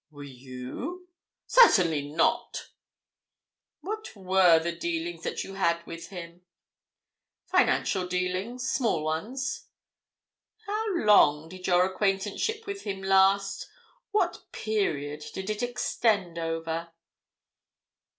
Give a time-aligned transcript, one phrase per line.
[0.09, 1.09] "Were you?"
[1.45, 2.69] "Certainly not!"
[3.81, 6.41] "What were the dealings that you had with him?"
[7.45, 9.67] "Financial dealings—small ones."
[10.65, 16.89] "How long did your acquaintanceship with him last—what period did it extend over?"